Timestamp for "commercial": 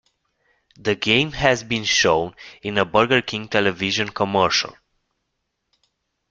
4.09-4.73